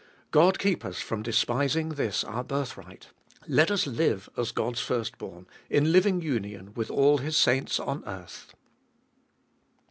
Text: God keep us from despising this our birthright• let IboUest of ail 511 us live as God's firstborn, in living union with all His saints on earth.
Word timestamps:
God 0.31 0.57
keep 0.57 0.83
us 0.83 0.97
from 0.99 1.21
despising 1.21 1.89
this 1.89 2.23
our 2.23 2.43
birthright• 2.43 3.09
let 3.47 3.67
IboUest 3.67 3.85
of 3.85 3.87
ail 4.01 4.15
511 4.17 4.17
us 4.17 4.23
live 4.25 4.29
as 4.35 4.51
God's 4.51 4.79
firstborn, 4.79 5.47
in 5.69 5.91
living 5.91 6.23
union 6.23 6.73
with 6.73 6.89
all 6.89 7.19
His 7.19 7.37
saints 7.37 7.79
on 7.79 8.03
earth. 8.07 8.55